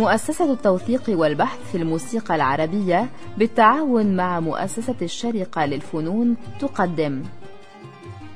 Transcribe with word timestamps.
مؤسسة 0.00 0.52
التوثيق 0.52 1.02
والبحث 1.08 1.58
في 1.72 1.78
الموسيقى 1.78 2.34
العربية 2.34 3.08
بالتعاون 3.38 4.16
مع 4.16 4.40
مؤسسة 4.40 4.94
الشرقة 5.02 5.66
للفنون 5.66 6.36
تقدم. 6.60 7.22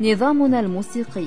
نظامنا 0.01 0.61
الموسيقي. 0.61 1.27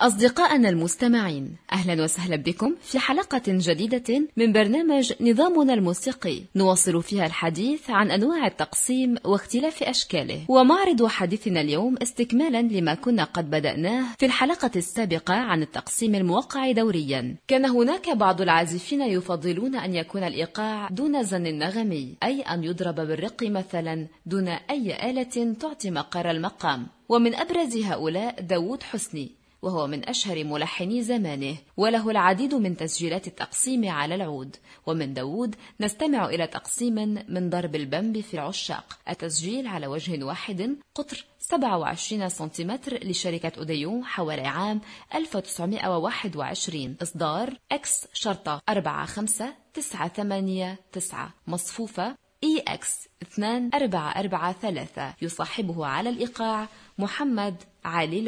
أصدقائنا 0.00 0.68
المستمعين 0.68 1.56
أهلا 1.72 2.04
وسهلا 2.04 2.36
بكم 2.36 2.74
في 2.82 2.98
حلقة 2.98 3.42
جديدة 3.46 4.28
من 4.36 4.52
برنامج 4.52 5.12
نظامنا 5.20 5.74
الموسيقي. 5.74 6.42
نواصل 6.56 7.02
فيها 7.02 7.26
الحديث 7.26 7.90
عن 7.90 8.10
أنواع 8.10 8.46
التقسيم 8.46 9.16
واختلاف 9.24 9.82
أشكاله. 9.82 10.40
ومعرض 10.48 11.06
حديثنا 11.06 11.60
اليوم 11.60 11.96
استكمالا 12.02 12.62
لما 12.62 12.94
كنا 12.94 13.24
قد 13.24 13.50
بدأناه 13.50 14.04
في 14.18 14.26
الحلقة 14.26 14.70
السابقة 14.76 15.34
عن 15.34 15.62
التقسيم 15.62 16.14
الموقع 16.14 16.72
دوريا. 16.72 17.36
كان 17.48 17.64
هناك 17.64 18.10
بعض 18.10 18.40
العازفين 18.40 19.02
يفضلون 19.02 19.76
أن 19.76 19.94
يكون 19.94 20.22
الإيقاع 20.22 20.88
دون 20.90 21.22
زن 21.22 21.58
نغمي 21.58 22.16
أي 22.22 22.40
أن 22.40 22.64
يضرب 22.64 22.94
بالرق 22.94 23.42
مثلا 23.42 24.06
دون 24.26 24.48
أي 24.48 25.10
آلة 25.10 25.54
تعطي 25.60 25.90
مقر 25.90 26.30
المقام. 26.30 26.86
ومن 27.08 27.34
أبرز 27.34 27.76
هؤلاء 27.76 28.40
داود 28.40 28.82
حسني. 28.82 29.39
وهو 29.62 29.86
من 29.86 30.08
أشهر 30.08 30.44
ملحني 30.44 31.02
زمانه 31.02 31.56
وله 31.76 32.10
العديد 32.10 32.54
من 32.54 32.76
تسجيلات 32.76 33.26
التقسيم 33.26 33.88
على 33.88 34.14
العود. 34.14 34.56
ومن 34.86 35.14
داود 35.14 35.54
نستمع 35.80 36.26
إلى 36.26 36.46
تقسيم 36.46 36.94
من 37.28 37.50
ضرب 37.50 37.74
البمب 37.74 38.20
في 38.20 38.34
العشاق. 38.34 38.98
التسجيل 39.08 39.66
على 39.66 39.86
وجه 39.86 40.24
واحد 40.24 40.76
قطر 40.94 41.24
27 41.38 42.28
سنتيمتر 42.28 43.04
لشركة 43.04 43.52
أوديون 43.58 44.04
حوالي 44.04 44.46
عام 44.46 44.80
1921 45.14 46.96
إصدار 47.02 47.58
X 47.72 48.06
شرطة 48.12 48.62
45989 48.68 51.30
مصفوفة 51.46 52.16
إي 52.44 52.64
إكس 52.68 53.08
2443 53.22 55.12
يصاحبه 55.22 55.86
على 55.86 56.10
الإيقاع 56.10 56.68
محمد 56.98 57.62
علي 57.84 58.20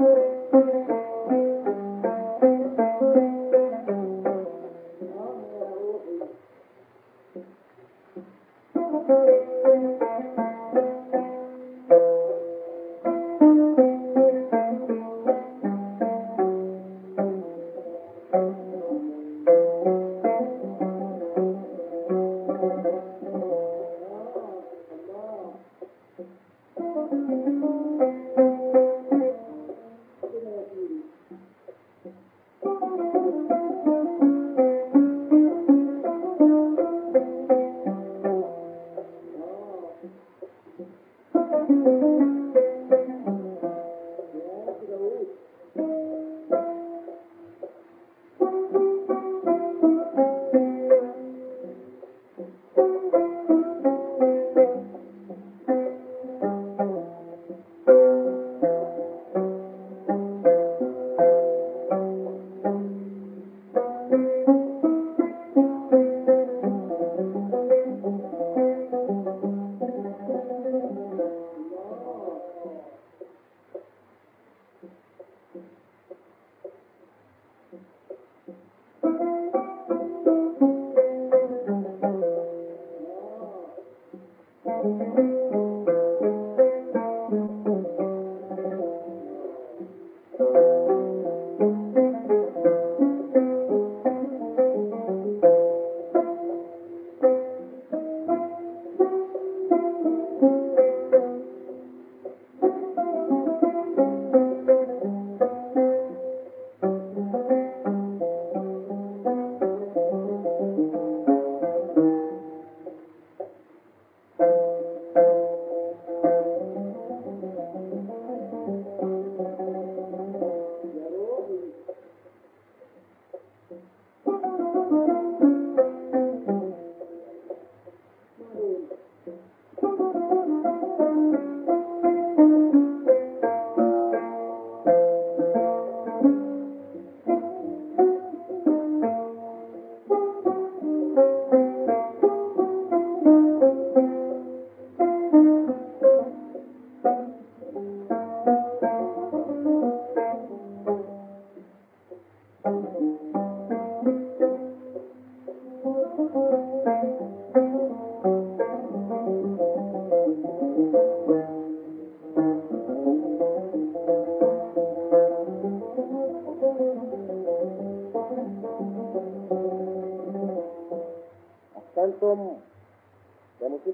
Spirit. 0.00 0.29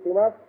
لعبة 0.06 0.46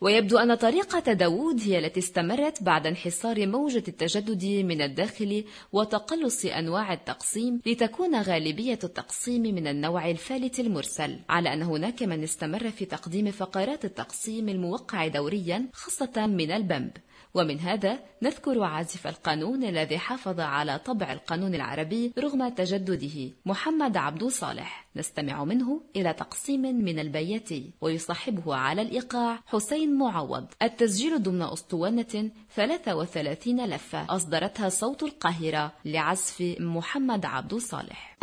ويبدو 0.00 0.38
أن 0.38 0.54
طريقة 0.54 1.12
داوود 1.12 1.60
هي 1.60 1.78
التي 1.78 2.00
استمرت 2.00 2.62
بعد 2.62 2.86
انحصار 2.86 3.46
موجة 3.46 3.82
التجدد 3.88 4.44
من 4.44 4.82
الداخل 4.82 5.44
وتقلص 5.72 6.44
أنواع 6.44 6.92
التقسيم 6.92 7.60
لتكون 7.66 8.22
غالبية 8.22 8.78
التقسيم 8.84 9.42
من 9.42 9.66
النوع 9.66 10.10
الفالت 10.10 10.60
المرسل 10.60 11.18
على 11.28 11.52
أن 11.52 11.62
هناك 11.62 12.02
من 12.02 12.22
استمر 12.22 12.70
في 12.70 12.84
تقديم 12.84 13.30
فقرات 13.30 13.84
التقسيم 13.84 14.48
الموقع 14.48 15.06
دوريا 15.06 15.68
خاصة 15.72 16.26
من 16.26 16.50
البمب 16.50 16.90
ومن 17.36 17.60
هذا 17.60 17.98
نذكر 18.22 18.62
عازف 18.62 19.06
القانون 19.06 19.64
الذي 19.64 19.98
حافظ 19.98 20.40
على 20.40 20.78
طبع 20.78 21.12
القانون 21.12 21.54
العربي 21.54 22.12
رغم 22.18 22.48
تجدده 22.48 23.30
محمد 23.46 23.96
عبد 23.96 24.24
صالح. 24.24 24.86
نستمع 24.96 25.44
منه 25.44 25.80
إلى 25.96 26.12
تقسيم 26.12 26.60
من 26.60 26.98
البياتي 26.98 27.70
ويصاحبه 27.80 28.54
على 28.54 28.82
الإيقاع 28.82 29.40
حسين 29.46 29.98
معوض. 29.98 30.46
التسجيل 30.62 31.22
ضمن 31.22 31.42
أسطوانة 31.42 32.30
33 32.54 33.66
لفة 33.66 34.06
أصدرتها 34.16 34.68
صوت 34.68 35.02
القاهرة 35.02 35.72
لعزف 35.84 36.56
محمد 36.60 37.24
عبد 37.24 37.54
صالح. 37.54 38.16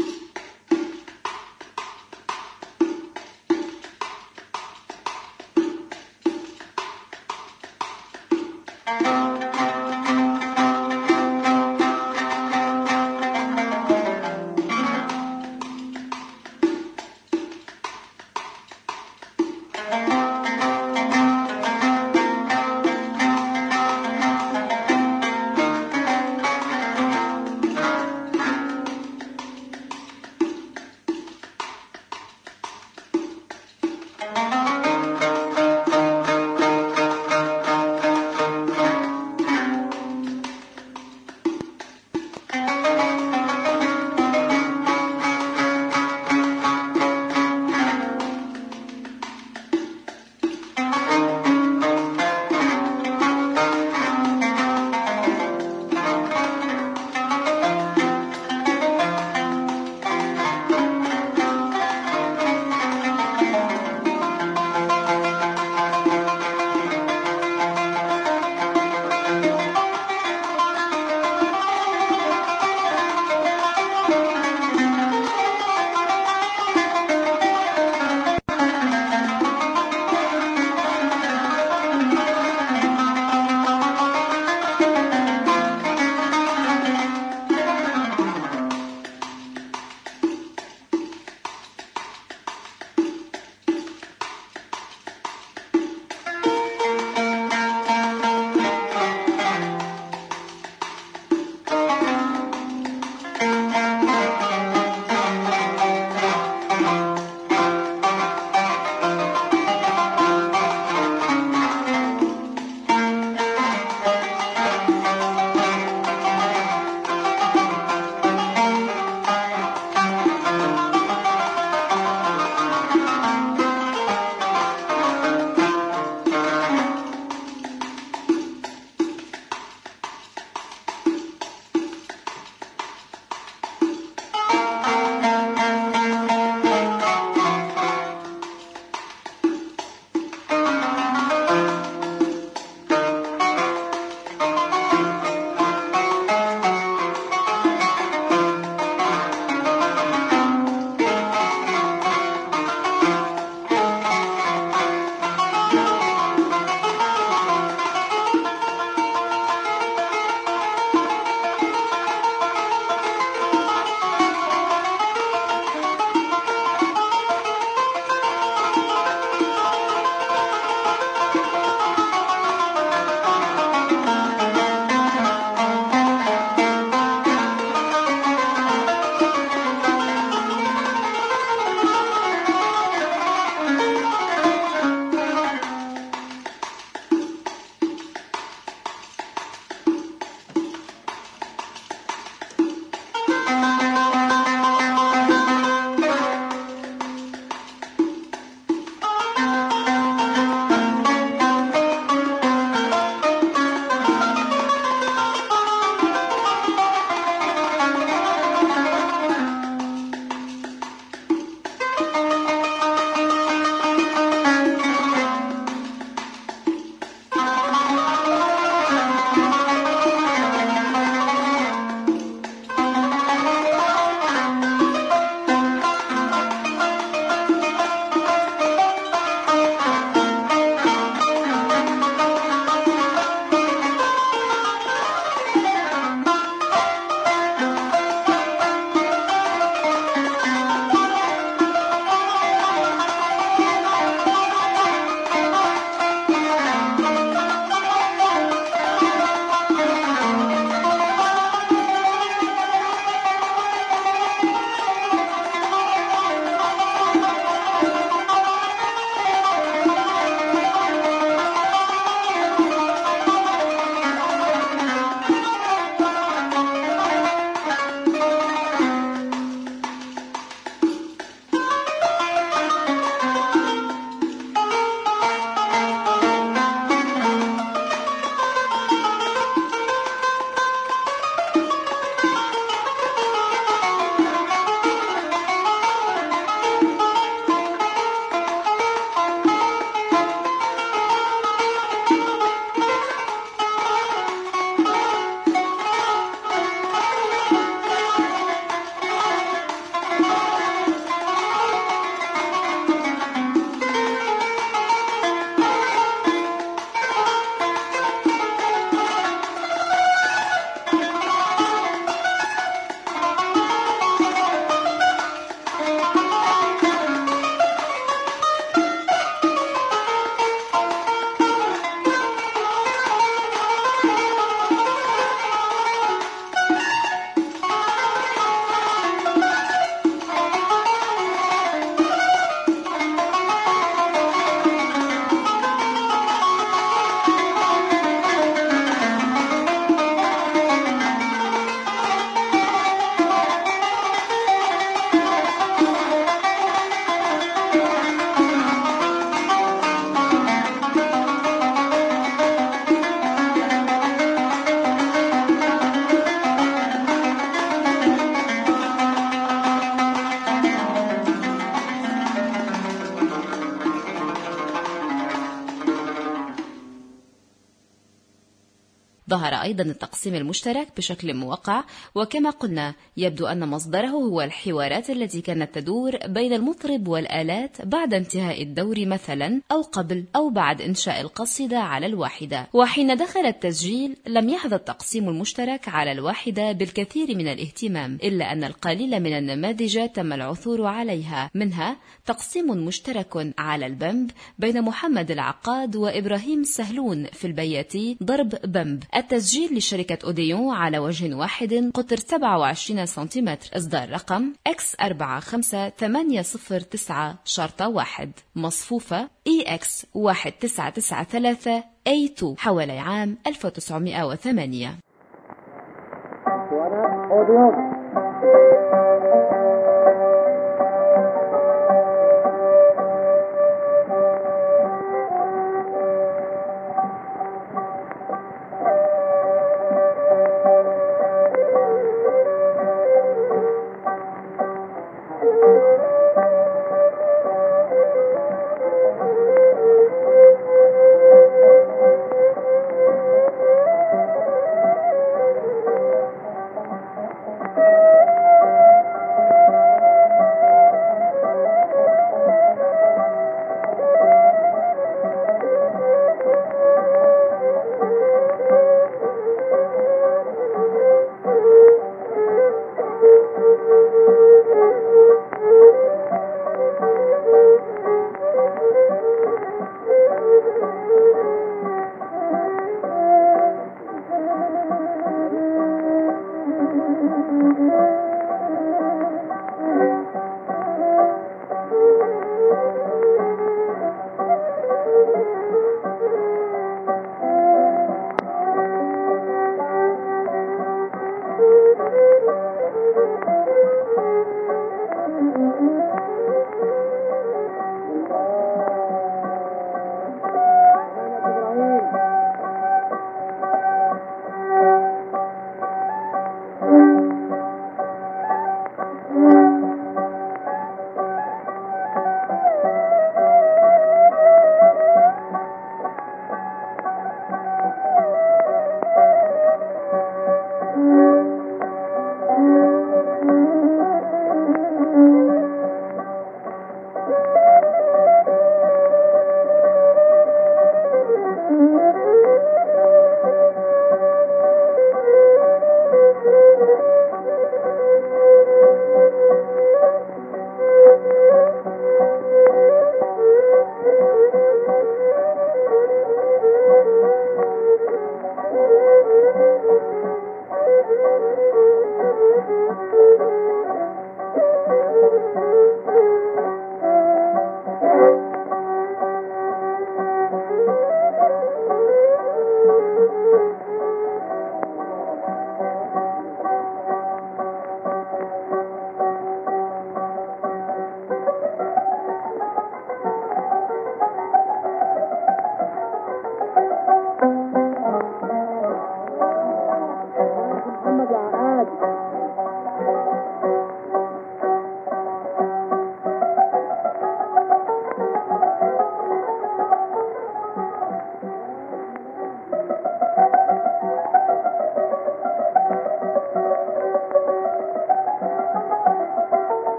أيضا 369.73 369.83
التقسيم 369.83 370.35
المشترك 370.35 370.87
بشكل 370.97 371.33
موقع 371.33 371.83
وكما 372.15 372.49
قلنا 372.49 372.93
يبدو 373.17 373.45
أن 373.45 373.67
مصدره 373.67 374.07
هو 374.07 374.41
الحوارات 374.41 375.09
التي 375.09 375.41
كانت 375.41 375.75
تدور 375.75 376.17
بين 376.27 376.53
المطرب 376.53 377.07
والآلات 377.07 377.85
بعد 377.85 378.13
انتهاء 378.13 378.61
الدور 378.63 379.05
مثلا 379.05 379.61
أو 379.71 379.81
قبل 379.81 380.25
أو 380.35 380.49
بعد 380.49 380.81
إنشاء 380.81 381.21
القصيدة 381.21 381.79
على 381.79 382.05
الواحدة. 382.05 382.67
وحين 382.73 383.17
دخل 383.17 383.45
التسجيل 383.45 384.17
لم 384.27 384.49
يحظى 384.49 384.75
التقسيم 384.75 385.29
المشترك 385.29 385.89
على 385.89 386.11
الواحدة 386.11 386.71
بالكثير 386.71 387.37
من 387.37 387.47
الاهتمام 387.47 388.17
إلا 388.23 388.51
أن 388.51 388.63
القليل 388.63 389.19
من 389.19 389.33
النماذج 389.33 390.09
تم 390.09 390.33
العثور 390.33 390.85
عليها. 390.85 391.51
منها 391.53 391.97
تقسيم 392.25 392.67
مشترك 392.85 393.53
على 393.57 393.85
البمب 393.85 394.31
بين 394.59 394.81
محمد 394.81 395.31
العقاد 395.31 395.95
وإبراهيم 395.95 396.63
سهلون 396.63 397.25
في 397.25 397.47
البياتي 397.47 398.17
ضرب 398.23 398.55
بمب 398.65 399.03
التسجيل 399.15 399.62
لشركة 399.71 400.17
أوديون 400.25 400.75
على 400.75 400.99
وجه 400.99 401.35
واحد 401.35 401.91
قطر 401.93 402.15
27 402.17 403.05
سنتيمتر 403.05 403.77
إصدار 403.77 404.09
رقم 404.09 404.53
X45809 404.69 407.13
شرطة 407.45 407.87
واحد 407.87 408.31
مصفوفة 408.55 409.29
EX 409.49 410.05
1993 410.15 411.83
A2 412.09 412.45
حوالي 412.57 412.99
عام 412.99 413.37
1908 413.47 414.97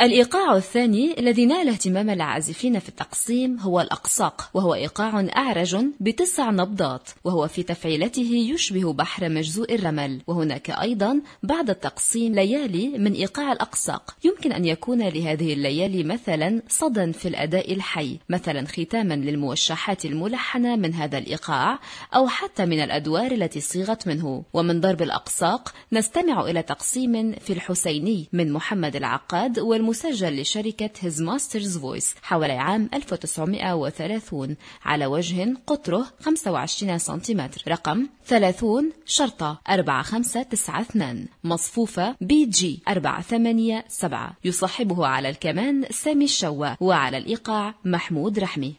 الإيقاع 0.00 0.56
الثاني 0.56 1.18
الذي 1.18 1.46
نال 1.46 1.68
اهتمام 1.68 2.10
العازفين 2.10 2.78
في 2.78 2.88
التقسيم 2.88 3.58
هو 3.58 3.80
الأقصاق 3.80 4.50
وهو 4.54 4.74
إيقاع 4.74 5.26
أعرج 5.36 5.76
بتسع 6.00 6.50
نبضات 6.50 7.08
وهو 7.24 7.48
في 7.48 7.62
تفعيلته 7.62 8.30
يشبه 8.52 8.92
بحر 8.92 9.28
مجزوء 9.28 9.74
الرمل. 9.74 10.22
وهناك 10.26 10.70
أيضا 10.70 11.20
بعد 11.42 11.70
التقسيم 11.70 12.34
ليالي 12.34 12.98
من 12.98 13.12
إيقاع 13.12 13.52
الأقصاق. 13.52 14.14
يمكن 14.24 14.52
أن 14.52 14.64
يكون 14.64 15.02
لهذه 15.02 15.52
الليالي 15.52 16.04
مثلا 16.04 16.62
صدى 16.68 17.12
في 17.12 17.28
الأداء 17.28 17.72
الحي 17.72 18.18
مثلا 18.28 18.66
ختاما 18.66 19.14
للموشحات 19.14 20.04
الملحنة 20.04 20.76
من 20.76 20.94
هذا 20.94 21.18
الإيقاع 21.18 21.78
أو 22.14 22.28
حتى 22.28 22.66
من 22.66 22.80
الأدوار 22.80 23.32
التي 23.32 23.60
صيغت 23.60 24.06
منه. 24.08 24.44
ومن 24.52 24.80
ضرب 24.80 25.02
الأقصاق 25.02 25.74
نستمع 25.92 26.40
إلى 26.40 26.62
تقسيم 26.62 27.32
في 27.32 27.52
الحسيني 27.52 28.28
من 28.32 28.52
محمد 28.52 28.96
العقاد 28.96 29.58
والمسجل 29.58 30.40
لشركة 30.40 30.90
His 31.00 31.22
Master's 31.22 31.78
Voice 31.78 32.14
حوالي 32.22 32.52
عام 32.52 32.90
1930 32.94 34.56
على 34.84 35.06
وجه 35.06 35.54
قطره 35.66 36.06
25 36.20 36.98
سنتيمتر. 36.98 37.62
رقم 37.68 38.06
30 38.26 38.92
شرطة 39.06 39.60
4592 39.68 41.26
مصفوفة 41.44 42.16
بي 42.20 42.44
جي 42.46 42.82
487 42.88 44.32
يصاحبه 44.44 45.06
على 45.06 45.28
الكمان 45.28 45.84
سامي 45.90 46.24
الشوا 46.24 46.74
وعلى 46.80 47.18
الإيقاع 47.18 47.74
محمود 47.84 48.38
رحمي. 48.38 48.74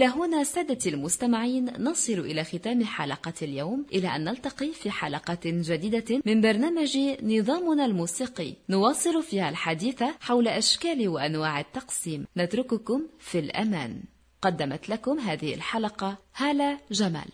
إلى 0.00 0.08
هنا 0.08 0.44
سادتي 0.44 0.88
المستمعين 0.88 1.72
نصل 1.78 2.12
إلى 2.12 2.44
ختام 2.44 2.84
حلقة 2.84 3.32
اليوم. 3.42 3.86
إلى 3.92 4.16
أن 4.16 4.24
نلتقي 4.24 4.72
في 4.72 4.90
حلقة 4.90 5.38
جديدة 5.44 6.22
من 6.26 6.40
برنامج 6.40 6.98
نظامنا 7.22 7.84
الموسيقي. 7.84 8.54
نواصل 8.68 9.22
فيها 9.22 9.48
الحديث 9.48 10.02
حول 10.20 10.48
أشكال 10.48 11.08
وأنواع 11.08 11.60
التقسيم. 11.60 12.26
نترككم 12.36 13.02
في 13.18 13.38
الأمان. 13.38 14.02
قدمت 14.42 14.88
لكم 14.88 15.18
هذه 15.18 15.54
الحلقة 15.54 16.18
هالة 16.36 16.78
جمال. 16.90 17.30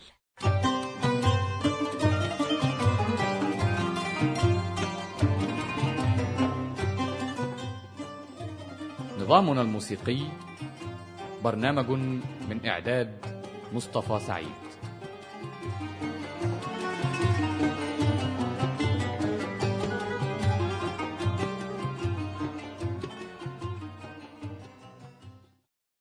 نظامنا 9.19 9.61
الموسيقي 9.61 10.17
برنامج 11.47 11.89
من 12.49 12.65
إعداد 12.65 13.11
مصطفى 13.73 14.19
سعيد. 14.27 14.66